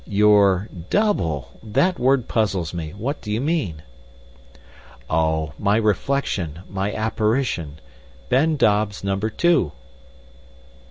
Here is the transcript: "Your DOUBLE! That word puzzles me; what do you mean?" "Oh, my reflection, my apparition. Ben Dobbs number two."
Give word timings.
"Your 0.07 0.67
DOUBLE! 0.89 1.59
That 1.61 1.99
word 1.99 2.27
puzzles 2.27 2.73
me; 2.73 2.89
what 2.91 3.21
do 3.21 3.31
you 3.31 3.39
mean?" 3.39 3.83
"Oh, 5.11 5.53
my 5.59 5.77
reflection, 5.77 6.61
my 6.67 6.91
apparition. 6.91 7.77
Ben 8.27 8.55
Dobbs 8.57 9.03
number 9.03 9.29
two." 9.29 9.73